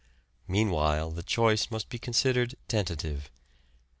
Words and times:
Meanwhile 0.47 1.11
the 1.11 1.21
choice 1.21 1.69
must 1.69 1.87
be 1.89 1.99
considered 1.99 2.55
tentative. 2.67 3.29